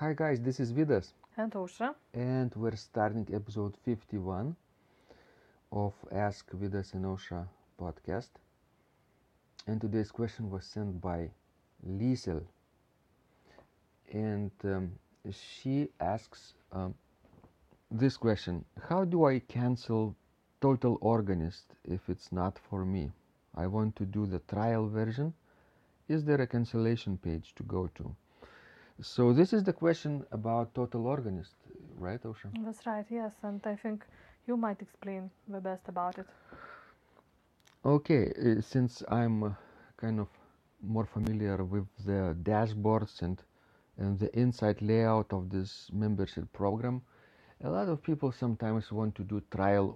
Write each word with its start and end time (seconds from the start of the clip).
Hi 0.00 0.12
guys, 0.14 0.40
this 0.40 0.60
is 0.60 0.72
Vidas, 0.72 1.12
And 1.36 1.52
Ausra. 1.52 1.94
and 2.14 2.54
we're 2.54 2.76
starting 2.76 3.26
episode 3.32 3.76
51 3.84 4.54
of 5.72 5.94
Ask 6.12 6.50
Vidas 6.52 6.94
and 6.94 7.04
Ausra 7.04 7.46
podcast. 7.80 8.30
And 9.66 9.80
today's 9.80 10.10
question 10.12 10.50
was 10.50 10.64
sent 10.64 11.00
by 11.00 11.30
Liesel, 11.86 12.42
and 14.12 14.50
um, 14.64 14.92
she 15.32 15.88
asks 16.00 16.54
um, 16.72 16.94
this 17.90 18.16
question: 18.16 18.64
How 18.88 19.04
do 19.04 19.24
I 19.24 19.40
cancel 19.40 20.14
Total 20.60 20.96
Organist 21.00 21.74
if 21.84 22.08
it's 22.08 22.30
not 22.32 22.58
for 22.58 22.84
me? 22.84 23.10
I 23.54 23.66
want 23.66 23.96
to 23.96 24.04
do 24.04 24.26
the 24.26 24.38
trial 24.40 24.88
version. 24.88 25.34
Is 26.08 26.24
there 26.24 26.40
a 26.40 26.46
cancellation 26.46 27.16
page 27.18 27.54
to 27.56 27.62
go 27.64 27.88
to? 27.96 28.14
So 29.02 29.32
this 29.32 29.52
is 29.52 29.62
the 29.64 29.72
question 29.72 30.24
about 30.32 30.74
Total 30.74 31.06
Organist, 31.06 31.54
right, 31.98 32.22
Ausra? 32.22 32.50
That's 32.64 32.86
right, 32.86 33.06
yes. 33.10 33.32
And 33.42 33.60
I 33.66 33.76
think 33.76 34.04
you 34.46 34.56
might 34.56 34.80
explain 34.82 35.30
the 35.48 35.60
best 35.60 35.88
about 35.88 36.18
it. 36.18 36.26
Okay, 37.84 38.32
uh, 38.32 38.60
since 38.60 39.02
I'm 39.08 39.42
uh, 39.42 39.50
kind 39.96 40.20
of 40.20 40.28
more 40.82 41.04
familiar 41.06 41.64
with 41.64 41.86
the 42.04 42.36
dashboards 42.42 43.22
and 43.22 43.42
and 43.98 44.18
the 44.18 44.30
inside 44.38 44.82
layout 44.82 45.32
of 45.32 45.48
this 45.50 45.88
membership 45.92 46.52
program, 46.52 47.00
a 47.64 47.70
lot 47.70 47.88
of 47.88 48.02
people 48.02 48.30
sometimes 48.32 48.92
want 48.92 49.14
to 49.14 49.22
do 49.22 49.40
trial 49.50 49.86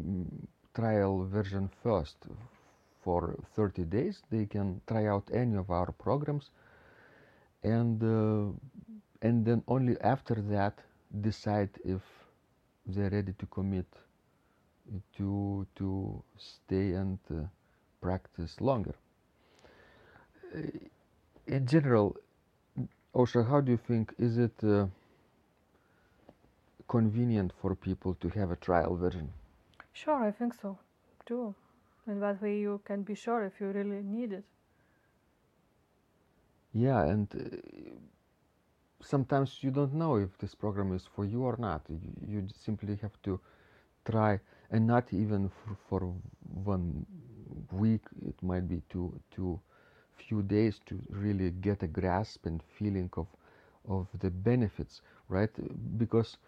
mm, 0.00 0.26
trial 0.74 1.24
version 1.26 1.68
first 1.82 2.16
for 3.02 3.36
30 3.54 3.84
days. 3.84 4.22
They 4.30 4.46
can 4.46 4.80
try 4.86 5.06
out 5.06 5.28
any 5.32 5.56
of 5.56 5.70
our 5.70 5.92
programs 5.92 6.50
and 7.62 8.02
uh, 8.02 8.52
and 9.22 9.44
then 9.44 9.62
only 9.66 9.96
after 10.00 10.34
that 10.34 10.78
decide 11.20 11.70
if 11.84 12.02
they're 12.86 13.10
ready 13.10 13.32
to 13.38 13.46
commit 13.46 13.86
to 15.16 15.66
to 15.76 16.22
stay 16.36 16.92
and 16.92 17.18
uh, 17.30 17.42
practice 18.00 18.60
longer. 18.60 18.94
Uh, 20.54 20.60
in 21.46 21.66
general, 21.66 22.16
Ausra, 23.14 23.46
how 23.48 23.60
do 23.60 23.72
you 23.72 23.78
think 23.78 24.14
is 24.18 24.38
it 24.38 24.64
uh, 24.64 24.86
convenient 26.88 27.52
for 27.60 27.74
people 27.74 28.14
to 28.14 28.28
have 28.30 28.50
a 28.50 28.56
trial 28.56 28.96
version? 28.96 29.30
Sure, 29.92 30.24
I 30.24 30.30
think 30.30 30.54
so 30.54 30.78
too. 31.26 31.54
And 32.06 32.22
that 32.22 32.40
way 32.40 32.58
you 32.58 32.80
can 32.84 33.02
be 33.02 33.14
sure 33.14 33.44
if 33.44 33.60
you 33.60 33.68
really 33.68 34.02
need 34.02 34.32
it. 34.32 34.44
Yeah, 36.72 37.02
and 37.04 37.28
uh, 37.34 37.56
sometimes 39.00 39.62
you 39.62 39.70
don't 39.70 39.94
know 39.94 40.16
if 40.16 40.36
this 40.38 40.54
program 40.54 40.92
is 40.92 41.06
for 41.06 41.24
you 41.24 41.42
or 41.42 41.56
not. 41.58 41.82
You, 41.88 41.98
you 42.26 42.48
simply 42.54 42.96
have 42.96 43.20
to 43.22 43.40
try, 44.04 44.40
and 44.70 44.86
not 44.86 45.12
even 45.12 45.48
for, 45.48 45.76
for 45.88 46.14
one 46.52 47.06
week. 47.72 48.02
It 48.26 48.42
might 48.42 48.68
be 48.68 48.82
two 48.88 49.20
two 49.30 49.60
few 50.16 50.42
days 50.42 50.80
to 50.86 51.00
really 51.10 51.50
get 51.50 51.82
a 51.82 51.86
grasp 51.88 52.46
and 52.46 52.62
feeling 52.62 53.10
of 53.16 53.26
of 53.88 54.08
the 54.18 54.30
benefits, 54.30 55.00
right? 55.28 55.50
Because 55.98 56.38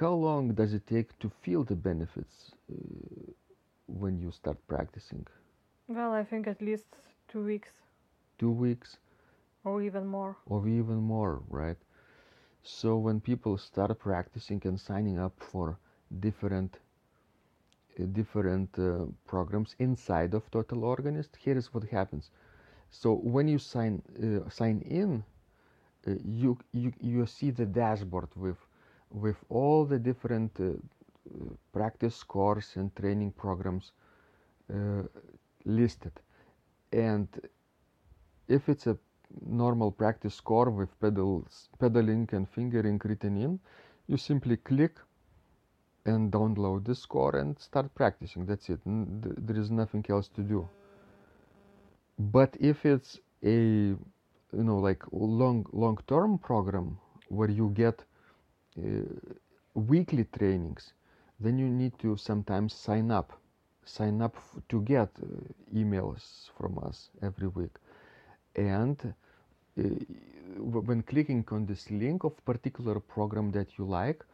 how 0.00 0.12
long 0.12 0.54
does 0.54 0.72
it 0.74 0.86
take 0.86 1.18
to 1.18 1.28
feel 1.28 1.64
the 1.64 1.74
benefits 1.76 2.52
uh, 2.70 2.74
when 3.86 4.18
you 4.18 4.30
start 4.30 4.58
practicing? 4.68 5.26
Well, 5.88 6.12
I 6.12 6.24
think 6.24 6.46
at 6.46 6.62
least 6.62 6.96
two 7.28 7.44
weeks 7.44 7.82
Two 8.38 8.50
weeks, 8.52 8.98
or 9.64 9.82
even 9.82 10.06
more. 10.06 10.36
or 10.46 10.66
even 10.68 10.96
more, 11.02 11.42
right? 11.48 11.76
So 12.62 12.96
when 12.96 13.20
people 13.20 13.56
start 13.58 13.98
practicing 13.98 14.60
and 14.64 14.78
signing 14.80 15.18
up 15.18 15.38
for 15.40 15.78
different 16.20 16.78
uh, 18.00 18.04
different 18.12 18.78
uh, 18.78 19.06
programs 19.26 19.74
inside 19.78 20.34
of 20.34 20.50
Total 20.50 20.84
Organist, 20.84 21.36
here 21.36 21.56
is 21.56 21.72
what 21.74 21.84
happens. 21.84 22.30
So 22.90 23.14
when 23.14 23.48
you 23.48 23.58
sign 23.58 24.02
uh, 24.22 24.48
sign 24.50 24.80
in, 24.82 25.24
uh, 26.06 26.12
you 26.24 26.58
you 26.72 26.92
you 27.00 27.26
see 27.26 27.50
the 27.50 27.66
dashboard 27.66 28.28
with 28.36 28.58
with 29.10 29.44
all 29.48 29.84
the 29.84 29.98
different 29.98 30.58
uh, 30.60 30.72
practice 31.72 32.22
course 32.22 32.76
and 32.76 32.94
training 32.96 33.32
programs 33.32 33.92
uh, 34.72 35.02
listed, 35.64 36.12
and 36.92 37.28
if 38.48 38.68
it's 38.68 38.86
a 38.86 38.96
normal 39.46 39.90
practice 39.90 40.34
score 40.34 40.70
with 40.70 40.98
pedals, 41.00 41.68
pedaling 41.78 42.28
and 42.32 42.48
fingering 42.48 43.00
written 43.04 43.36
in, 43.36 43.60
you 44.06 44.16
simply 44.16 44.56
click 44.56 44.98
and 46.06 46.32
download 46.32 46.84
the 46.84 46.94
score 46.94 47.36
and 47.36 47.58
start 47.58 47.94
practicing. 47.94 48.46
That's 48.46 48.70
it. 48.70 48.80
There 48.86 49.56
is 49.56 49.70
nothing 49.70 50.04
else 50.08 50.28
to 50.28 50.40
do. 50.42 50.68
But 52.18 52.56
if 52.58 52.86
it's 52.86 53.20
a 53.44 53.50
you 53.50 54.64
know 54.68 54.78
like 54.78 55.02
long 55.12 55.66
long 55.72 55.98
term 56.06 56.38
program 56.38 56.98
where 57.28 57.50
you 57.50 57.70
get 57.74 58.02
uh, 58.78 59.02
weekly 59.74 60.24
trainings, 60.38 60.94
then 61.38 61.58
you 61.58 61.68
need 61.68 61.98
to 61.98 62.16
sometimes 62.16 62.72
sign 62.72 63.10
up, 63.10 63.38
sign 63.84 64.22
up 64.22 64.36
to 64.70 64.80
get 64.82 65.10
uh, 65.22 65.26
emails 65.74 66.50
from 66.56 66.78
us 66.78 67.10
every 67.22 67.48
week 67.48 67.76
and 68.58 69.14
uh, 69.78 69.82
when 70.58 71.02
clicking 71.02 71.44
on 71.50 71.66
this 71.66 71.90
link 71.90 72.24
of 72.24 72.32
particular 72.44 72.98
program 73.00 73.50
that 73.52 73.78
you 73.78 73.84
like 73.84 74.24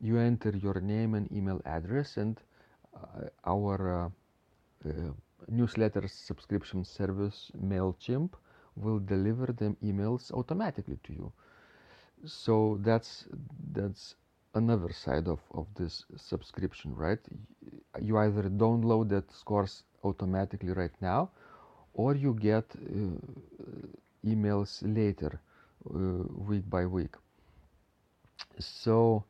you 0.00 0.18
enter 0.18 0.50
your 0.50 0.80
name 0.80 1.14
and 1.14 1.30
email 1.32 1.60
address 1.64 2.16
and 2.16 2.40
uh, 2.94 3.28
our 3.44 4.10
uh, 4.84 4.90
newsletter 5.48 6.06
subscription 6.08 6.84
service 6.84 7.50
mailchimp 7.62 8.30
will 8.76 8.98
deliver 8.98 9.46
them 9.46 9.76
emails 9.82 10.30
automatically 10.32 10.98
to 11.04 11.12
you. 11.12 11.32
So 12.24 12.78
that's 12.82 13.26
that's 13.72 14.14
another 14.54 14.92
side 14.92 15.28
of, 15.28 15.40
of 15.52 15.66
this 15.74 16.04
subscription 16.16 16.94
right? 16.94 17.18
You 18.00 18.18
either 18.18 18.44
download 18.44 19.08
that 19.10 19.30
scores 19.32 19.84
automatically 20.04 20.70
right 20.72 20.94
now 21.00 21.30
or 21.96 22.16
you 22.16 22.34
get 22.34 22.76
uh, 22.76 23.18
emails 24.24 24.82
later 24.82 25.40
uh, 25.94 25.98
week 26.48 26.68
by 26.70 26.86
week. 26.86 27.16
So 28.60 29.24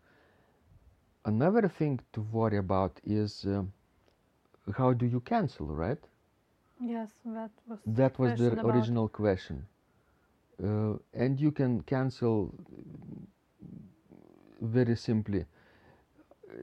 another 1.27 1.69
thing 1.69 2.01
to 2.13 2.21
worry 2.23 2.59
about 2.59 3.01
is 3.05 3.45
um 3.47 3.73
how 4.77 4.93
do 4.95 5.07
you 5.07 5.21
cancel 5.21 5.67
right? 5.67 6.03
Yes, 6.81 7.13
that 7.25 7.53
was 7.69 7.81
that 7.87 8.19
was 8.19 8.35
the 8.35 8.53
about- 8.53 8.65
original 8.65 9.09
question. 9.09 9.67
Uh, 10.63 10.97
and 11.15 11.41
you 11.41 11.53
can 11.53 11.83
cancel 11.83 12.53
very 14.61 14.97
simply. 14.97 15.47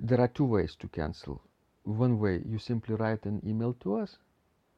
There 0.01 0.19
are 0.21 0.27
two 0.27 0.45
ways 0.45 0.75
to 0.77 0.87
cancel. 0.87 1.41
One 1.83 2.19
way 2.19 2.41
you 2.45 2.59
simply 2.59 2.95
write 2.95 3.25
an 3.25 3.41
email 3.45 3.73
to 3.81 3.95
us 3.97 4.17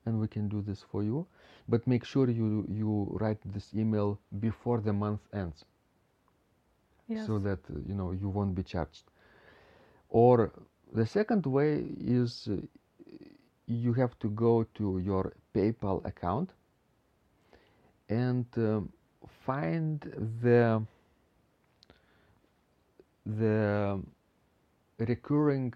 and 0.06 0.20
we 0.20 0.28
can 0.28 0.48
do 0.48 0.62
this 0.62 0.82
for 0.82 1.04
you. 1.04 1.26
But 1.68 1.88
make 1.88 2.04
sure 2.06 2.30
you 2.30 2.66
you 2.70 2.92
write 3.20 3.42
this 3.46 3.74
email 3.74 4.20
before 4.40 4.80
the 4.82 4.94
month 4.94 5.22
ends. 5.34 5.66
Yes. 7.08 7.26
so 7.26 7.40
that 7.40 7.60
uh, 7.70 7.80
you 7.88 7.94
know 7.94 8.12
you 8.12 8.30
won't 8.30 8.56
be 8.56 8.64
charged. 8.64 9.04
Or 10.10 10.52
the 10.94 11.06
second 11.06 11.46
way 11.46 11.86
is 12.00 12.48
uh, 12.52 12.58
you 13.68 13.94
have 13.94 14.18
to 14.20 14.30
go 14.30 14.64
to 14.76 15.00
your 15.00 15.34
paypal 15.54 16.06
account 16.06 16.54
and 18.10 18.46
um, 18.58 18.92
find 19.28 20.02
the 20.42 20.82
the 23.26 24.02
recurring 25.00 25.74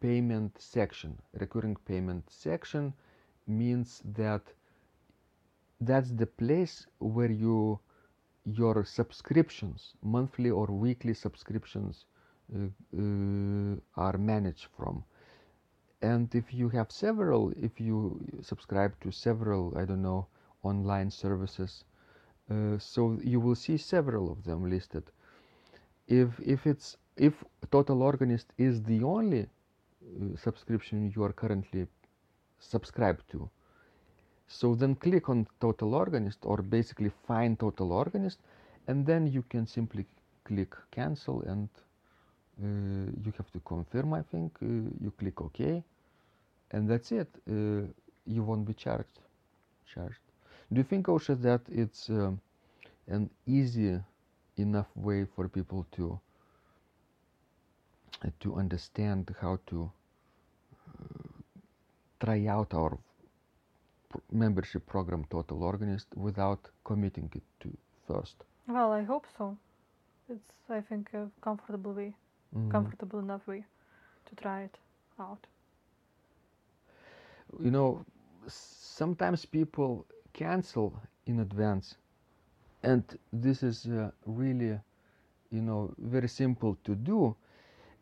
payment 0.00 0.56
section 0.58 1.18
recurring 1.40 1.76
payment 1.86 2.24
section 2.30 2.92
means 3.46 4.02
that 4.04 4.42
that's 5.80 6.10
the 6.10 6.26
place 6.26 6.86
where 6.98 7.30
you 7.30 7.78
your 8.44 8.84
subscriptions 8.84 9.94
monthly 10.02 10.50
or 10.50 10.66
weekly 10.66 11.14
subscriptions 11.14 12.04
uh, 12.54 12.66
uh, 12.98 13.76
are 13.96 14.18
managed 14.18 14.66
from. 14.76 15.02
And 16.02 16.34
if 16.34 16.52
you 16.52 16.68
have 16.70 16.90
several 16.92 17.52
if 17.60 17.80
you 17.80 18.20
subscribe 18.42 18.92
to 19.00 19.10
several 19.10 19.72
i 19.78 19.84
don't 19.84 20.02
know 20.02 20.26
online 20.62 21.10
services 21.10 21.84
uh, 22.50 22.78
so 22.78 23.18
you 23.22 23.40
will 23.40 23.54
see 23.54 23.76
several 23.78 24.30
of 24.30 24.44
them 24.44 24.68
listed. 24.68 25.04
If 26.06 26.38
if 26.40 26.66
it's 26.66 26.96
if 27.16 27.42
total 27.70 28.02
organist 28.02 28.52
is 28.58 28.82
the 28.82 29.02
only 29.02 29.42
uh, 29.42 30.36
subscription 30.36 31.10
you 31.14 31.22
are 31.24 31.32
currently 31.32 31.86
subscribed 32.64 33.28
to. 33.30 33.48
So 34.48 34.74
then 34.74 34.94
click 34.94 35.28
on 35.28 35.46
Total 35.60 35.94
Organist 35.94 36.38
or 36.42 36.58
basically 36.58 37.10
find 37.26 37.58
Total 37.58 37.92
Organist 37.92 38.38
and 38.86 39.06
then 39.06 39.26
you 39.26 39.42
can 39.42 39.66
simply 39.66 40.06
click 40.44 40.74
cancel 40.90 41.42
and 41.42 41.68
uh, 42.62 43.10
you 43.24 43.32
have 43.36 43.50
to 43.52 43.60
confirm 43.60 44.14
I 44.14 44.22
think. 44.22 44.52
Uh, 44.62 44.66
you 45.00 45.12
click 45.18 45.40
OK 45.40 45.82
and 46.70 46.88
that's 46.88 47.12
it. 47.12 47.28
Uh, 47.48 47.86
you 48.26 48.42
won't 48.42 48.66
be 48.66 48.74
charged. 48.74 49.20
Charged. 49.92 50.20
Do 50.72 50.78
you 50.78 50.84
think 50.84 51.06
Ausra 51.06 51.40
that 51.42 51.60
it's 51.68 52.08
um, 52.08 52.40
an 53.06 53.30
easy 53.46 54.00
enough 54.56 54.88
way 54.96 55.24
for 55.24 55.48
people 55.48 55.86
to 55.92 56.18
uh, 58.24 58.28
to 58.40 58.54
understand 58.56 59.34
how 59.40 59.58
to 59.66 59.90
try 62.24 62.46
out 62.46 62.74
our 62.74 62.98
membership 64.32 64.86
program 64.86 65.24
Total 65.30 65.62
Organist 65.62 66.16
without 66.16 66.70
committing 66.84 67.30
it 67.34 67.42
to 67.60 67.76
first? 68.06 68.44
Well, 68.68 68.92
I 68.92 69.02
hope 69.02 69.26
so. 69.36 69.58
It's, 70.28 70.54
I 70.68 70.80
think, 70.80 71.12
a 71.14 71.30
comfortable 71.40 71.92
way, 71.92 72.16
Mhm. 72.52 72.92
comfortable 72.92 73.20
enough 73.20 73.46
way 73.46 73.66
to 74.26 74.36
try 74.36 74.62
it 74.62 74.78
out. 75.18 75.46
You 77.60 77.70
know, 77.70 78.04
sometimes 78.46 79.44
people 79.46 80.06
cancel 80.32 81.00
in 81.26 81.40
advance, 81.40 81.96
and 82.82 83.02
this 83.32 83.62
is 83.62 83.86
uh, 83.86 84.10
really, 84.26 84.80
you 85.50 85.62
know, 85.62 85.94
very 85.98 86.28
simple 86.28 86.76
to 86.84 86.94
do. 86.94 87.36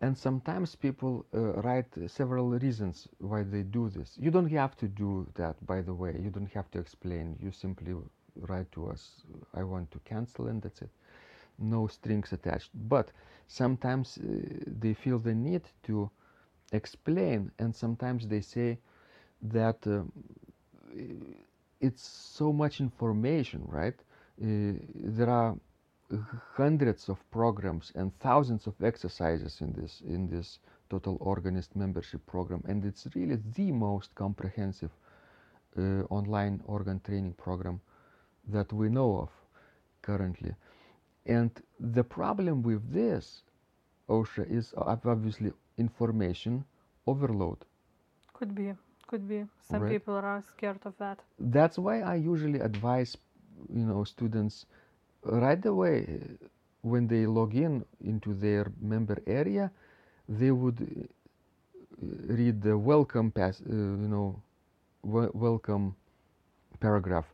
And 0.03 0.19
sometimes 0.19 0.77
people 0.77 1.27
uh, 1.35 1.55
write 1.63 1.87
several 2.09 2.51
reasons 2.51 3.09
why 3.19 3.45
they 3.45 3.63
do 3.63 3.89
this. 3.89 4.19
You 4.21 4.31
don't 4.31 4.51
have 4.51 4.77
to 4.79 4.89
do 4.89 5.27
that, 5.37 5.65
by 5.67 5.81
the 5.83 5.95
way. 5.95 6.19
You 6.23 6.31
don't 6.31 6.53
have 6.53 6.71
to 6.73 6.81
explain. 6.81 7.39
You 7.41 7.53
simply 7.53 7.95
write 8.37 8.71
to 8.73 8.89
us, 8.89 9.23
I 9.55 9.65
want 9.65 9.91
to 9.93 10.01
cancel, 10.01 10.49
and 10.49 10.63
that's 10.63 10.83
it. 10.83 10.91
No 11.59 11.87
strings 11.89 12.33
attached. 12.33 12.71
But 12.89 13.13
sometimes 13.49 14.19
uh, 14.19 14.25
they 14.67 14.95
feel 14.95 15.19
the 15.19 15.35
need 15.35 15.63
to 15.85 16.11
explain, 16.73 17.53
and 17.59 17.75
sometimes 17.75 18.29
they 18.29 18.41
say 18.43 18.79
that 19.43 19.87
uh, 19.87 20.03
it's 21.81 22.03
so 22.03 22.53
much 22.53 22.81
information, 22.81 23.63
right? 23.67 23.95
Uh, 24.41 24.73
there 24.95 25.29
are 25.29 25.57
hundreds 26.55 27.09
of 27.09 27.19
programs 27.31 27.93
and 27.95 28.17
thousands 28.19 28.67
of 28.67 28.75
exercises 28.83 29.61
in 29.61 29.73
this 29.73 30.01
in 30.03 30.29
this 30.29 30.59
total 30.91 31.17
organist 31.21 31.75
membership 31.77 32.25
program 32.27 32.63
and 32.67 32.85
it's 32.85 33.07
really 33.15 33.39
the 33.55 33.71
most 33.73 34.15
comprehensive 34.15 34.91
uh, 35.79 36.03
online 36.11 36.61
organ 36.67 37.01
training 37.01 37.33
program 37.35 37.81
that 38.49 38.73
we 38.73 38.89
know 38.89 39.19
of 39.19 39.31
currently 40.03 40.55
and 41.27 41.51
the 41.79 42.05
problem 42.05 42.63
with 42.63 42.93
this 42.93 43.43
Ausra 44.09 44.45
is 44.51 44.75
obviously 44.77 45.53
information 45.79 46.65
overload 47.07 47.65
Could 48.33 48.55
be, 48.55 48.75
could 49.07 49.29
be. 49.29 49.47
Some 49.61 49.83
Right. 49.83 49.89
people 49.89 50.15
are 50.15 50.43
scared 50.43 50.85
of 50.87 50.97
that. 50.99 51.23
that's 51.39 51.79
why 51.79 52.01
i 52.01 52.15
usually 52.15 52.59
advise 52.61 53.17
you 53.73 53.85
know 53.85 54.05
students 54.05 54.67
right 55.25 55.65
away 55.67 56.21
when 56.83 57.07
they 57.09 57.27
log 57.27 57.55
in 57.55 57.85
into 58.01 58.35
their 58.35 58.73
member 58.81 59.19
area 59.27 59.71
they 60.29 60.51
would 60.51 60.81
uh, 60.83 61.07
read 62.39 62.63
the 62.63 62.77
welcome 62.77 63.31
pass 63.31 63.61
uh, 63.63 63.73
you 63.75 64.09
know 64.15 64.43
wel- 65.03 65.31
welcome 65.35 65.95
paragraph. 66.81 67.33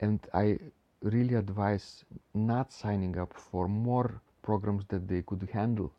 And 0.00 0.20
i 0.34 0.58
really 1.02 1.34
advise 1.34 2.04
not 2.34 2.72
signing 2.72 3.18
up 3.18 3.32
for 3.34 3.68
more 3.68 4.20
programs 4.42 4.84
that 4.88 5.08
they 5.08 5.22
could 5.22 5.48
handle 5.52 5.92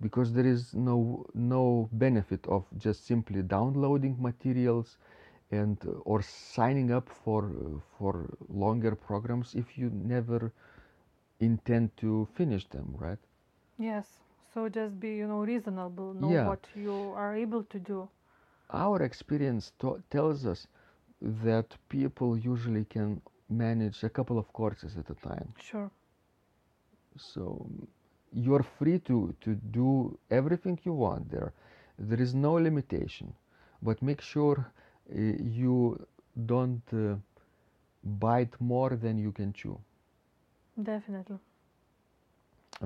because 0.00 0.32
there 0.32 0.46
is 0.46 0.74
no 0.74 1.26
no 1.34 1.88
benefit 1.92 2.46
of 2.46 2.64
just 2.78 3.06
simply 3.06 3.42
downloading 3.42 4.16
materials 4.20 4.98
and 5.54 5.78
uh, 5.86 5.90
or 6.12 6.22
signing 6.22 6.90
up 6.90 7.08
for 7.08 7.44
uh, 7.46 7.78
for 7.98 8.12
longer 8.48 8.94
programs 8.94 9.54
if 9.54 9.78
you 9.78 9.90
never 9.90 10.52
intend 11.40 11.96
to 11.96 12.26
finish 12.34 12.66
them 12.68 12.94
right 12.98 13.18
Yes. 13.78 14.22
So 14.52 14.68
just 14.68 14.98
be, 15.00 15.16
you 15.16 15.26
know, 15.26 15.40
reasonable. 15.44 16.14
Know 16.14 16.30
Yeah. 16.30 16.46
what 16.46 16.68
you 16.74 17.12
are 17.16 17.34
able 17.34 17.64
to 17.64 17.78
do. 17.80 18.08
our 18.70 19.02
experience 19.02 19.72
to- 19.78 20.02
tells 20.10 20.44
us 20.46 20.66
that 21.20 21.76
people 21.88 22.36
usually 22.36 22.84
can 22.84 23.20
manage 23.48 24.02
a 24.04 24.10
couple 24.10 24.38
of 24.38 24.52
courses 24.52 24.96
at 24.96 25.10
a 25.10 25.14
time 25.14 25.54
Sure. 25.58 25.90
so 27.16 27.66
you're 28.32 28.62
free 28.62 28.98
to 28.98 29.34
to 29.40 29.54
do 29.80 30.18
everything 30.30 30.78
you 30.84 30.92
want 30.92 31.30
there 31.30 31.52
there 31.98 32.20
is 32.26 32.34
no 32.34 32.52
limitation 32.54 33.32
but 33.82 34.02
make 34.02 34.20
sure 34.20 34.66
you 35.12 36.06
don't 36.46 36.82
uh, 36.92 37.16
bite 38.04 38.60
more 38.60 38.96
than 38.96 39.18
you 39.18 39.32
can 39.32 39.52
chew. 39.52 39.78
Definitely. 40.82 41.38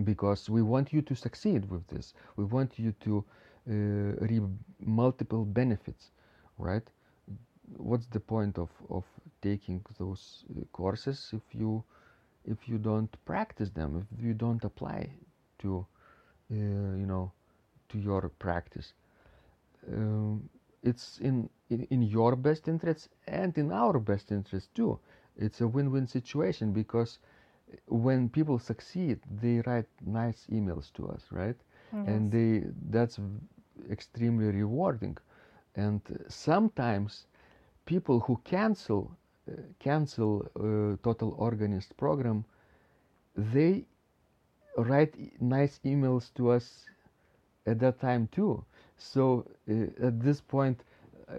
because 0.04 0.48
we 0.48 0.62
want 0.62 0.92
you 0.92 1.02
to 1.02 1.14
succeed 1.14 1.70
with 1.70 1.86
this. 1.88 2.14
We 2.36 2.44
want 2.44 2.78
you 2.78 2.92
to 3.00 3.24
uh, 3.68 3.72
reap 4.26 4.42
multiple 4.80 5.44
benefits 5.44 6.10
right? 6.58 6.82
What's 7.76 8.06
the 8.06 8.20
point 8.20 8.58
of 8.58 8.70
of 8.90 9.04
taking 9.42 9.84
those 9.98 10.44
uh, 10.50 10.64
courses 10.72 11.30
if 11.32 11.54
you 11.54 11.82
if 12.44 12.68
you 12.68 12.78
don't 12.78 13.10
practice 13.24 13.70
them 13.70 14.06
if 14.12 14.24
you 14.24 14.34
don't 14.34 14.64
apply 14.64 15.10
to 15.58 15.86
uh, 16.50 16.54
you 16.54 17.06
know 17.06 17.32
to 17.88 17.98
your 17.98 18.28
practice? 18.38 18.92
Um, 19.92 20.48
it's 20.82 21.18
in, 21.18 21.48
in 21.70 21.82
in 21.90 22.02
your 22.02 22.36
best 22.36 22.68
interest 22.68 23.08
and 23.26 23.56
in 23.58 23.72
our 23.72 23.98
best 23.98 24.30
interest 24.32 24.74
too. 24.74 24.98
It's 25.36 25.60
a 25.60 25.68
win-win 25.68 26.06
situation 26.06 26.72
because 26.72 27.18
when 27.86 28.28
people 28.28 28.58
succeed 28.58 29.20
they 29.42 29.60
write 29.66 29.88
nice 30.04 30.46
emails 30.50 30.92
to 30.94 31.08
us 31.08 31.26
right? 31.30 31.56
And 32.04 32.30
they 32.30 32.64
that's 32.90 33.18
extremely 33.90 34.46
rewarding. 34.46 35.16
And 35.74 36.00
uh, 36.10 36.24
sometimes 36.28 37.26
people 37.86 38.20
who 38.20 38.40
cancel 38.44 39.16
uh, 39.50 39.54
cancel 39.78 40.46
uh, 40.56 40.96
total 41.02 41.34
organist 41.38 41.96
program 41.96 42.44
they 43.36 43.86
write 44.76 45.14
nice 45.40 45.78
emails 45.84 46.32
to 46.34 46.50
us 46.50 46.88
at 47.66 47.78
that 47.80 47.98
time 48.00 48.28
too 48.32 48.64
so 48.98 49.46
uh, 49.70 50.06
at 50.06 50.20
this 50.20 50.40
point 50.40 50.84
uh, 51.28 51.34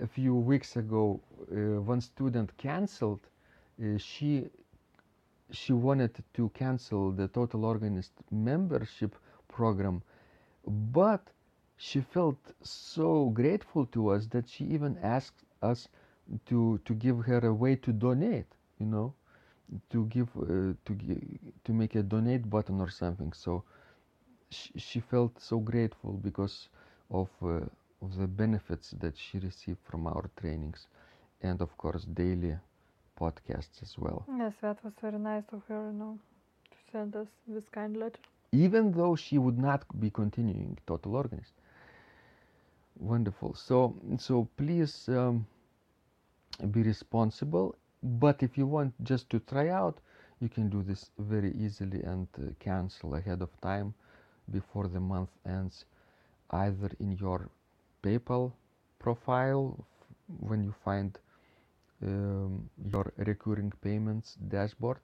a 0.00 0.06
few 0.06 0.34
weeks 0.34 0.76
ago 0.76 1.20
uh, 1.52 1.80
one 1.80 2.00
student 2.00 2.56
canceled 2.58 3.20
uh, 3.82 3.98
she 3.98 4.48
she 5.50 5.72
wanted 5.72 6.12
to 6.34 6.48
cancel 6.50 7.12
the 7.12 7.28
total 7.28 7.64
organist 7.64 8.12
membership 8.30 9.14
program 9.48 10.02
but 10.92 11.30
she 11.76 12.00
felt 12.00 12.38
so 12.62 13.30
grateful 13.30 13.86
to 13.86 14.08
us 14.08 14.26
that 14.28 14.48
she 14.48 14.64
even 14.64 14.96
asked 15.02 15.44
us 15.62 15.88
to 16.46 16.78
to 16.84 16.94
give 16.94 17.18
her 17.24 17.38
a 17.46 17.54
way 17.54 17.76
to 17.76 17.92
donate 17.92 18.50
you 18.78 18.86
know 18.86 19.14
to 19.90 20.06
give 20.06 20.28
uh, 20.36 20.74
to 20.84 20.92
to 21.64 21.72
make 21.72 21.94
a 21.94 22.02
donate 22.02 22.48
button 22.48 22.80
or 22.80 22.90
something. 22.90 23.32
So 23.32 23.64
she, 24.50 24.72
she 24.78 25.00
felt 25.00 25.40
so 25.40 25.58
grateful 25.58 26.12
because 26.14 26.68
of 27.10 27.28
uh, 27.42 27.60
of 28.02 28.16
the 28.16 28.26
benefits 28.26 28.90
that 29.00 29.16
she 29.16 29.38
received 29.38 29.80
from 29.84 30.06
our 30.06 30.30
trainings 30.36 30.86
and 31.42 31.60
of 31.60 31.76
course 31.76 32.04
daily 32.04 32.56
podcasts 33.18 33.82
as 33.82 33.96
well. 33.98 34.28
Yes, 34.28 34.54
that 34.60 34.82
was 34.84 34.92
very 35.00 35.18
nice 35.18 35.44
of 35.52 35.64
her, 35.68 35.86
you 35.86 35.92
know, 35.92 36.18
to 36.70 36.76
send 36.92 37.16
us 37.16 37.28
this 37.46 37.68
kind 37.68 37.96
letter. 37.96 38.20
even 38.52 38.92
though 38.92 39.14
she 39.16 39.38
would 39.38 39.58
not 39.58 39.84
be 40.00 40.10
continuing 40.10 40.78
total 40.86 41.16
organist. 41.16 41.52
Wonderful. 42.98 43.54
So 43.54 43.94
so 44.18 44.48
please 44.56 45.08
um, 45.08 45.46
be 46.70 46.82
responsible 46.82 47.74
but 48.02 48.42
if 48.42 48.56
you 48.58 48.66
want 48.66 48.92
just 49.02 49.28
to 49.30 49.38
try 49.40 49.68
out 49.68 49.98
you 50.40 50.48
can 50.48 50.68
do 50.68 50.82
this 50.82 51.10
very 51.18 51.52
easily 51.52 52.02
and 52.02 52.26
uh, 52.38 52.50
cancel 52.58 53.14
ahead 53.14 53.40
of 53.42 53.60
time 53.60 53.94
before 54.50 54.86
the 54.88 55.00
month 55.00 55.30
ends 55.46 55.84
either 56.50 56.90
in 57.00 57.12
your 57.12 57.48
paypal 58.02 58.52
profile 58.98 59.86
when 60.40 60.62
you 60.62 60.74
find 60.84 61.18
um, 62.02 62.68
your 62.92 63.12
recurring 63.18 63.72
payments 63.82 64.36
dashboard 64.48 64.98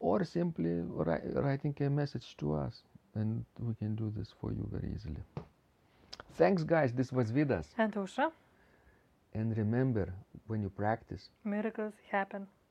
or 0.00 0.24
simply 0.24 0.70
wri- 0.98 1.34
writing 1.44 1.74
a 1.80 1.90
message 1.90 2.36
to 2.36 2.54
us 2.54 2.82
and 3.14 3.44
we 3.58 3.74
can 3.74 3.94
do 3.94 4.12
this 4.16 4.32
for 4.40 4.52
you 4.52 4.66
very 4.72 4.92
easily. 4.94 5.22
Thanks 6.34 6.62
guys. 6.64 6.92
This 6.92 7.12
was 7.12 7.30
vidas. 7.30 7.66
And 7.78 7.92
Ausra, 7.94 8.32
And 9.34 9.56
remember, 9.56 10.12
when 10.46 10.62
you 10.62 10.70
practice, 10.70 11.30
Miracles 11.44 11.94
happen. 12.10 12.46